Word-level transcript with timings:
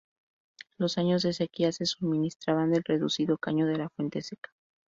Los 0.79 0.97
años 0.97 1.21
de 1.21 1.31
sequía 1.31 1.71
se 1.71 1.85
suministraban 1.85 2.71
del 2.71 2.83
reducido 2.83 3.37
caño 3.37 3.67
de 3.67 3.75
la 3.77 3.89
Fuente 3.89 4.23
Seca. 4.23 4.49